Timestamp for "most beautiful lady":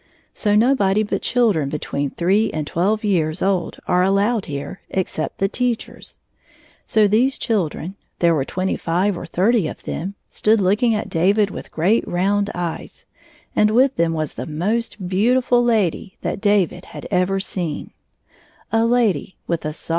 14.47-16.17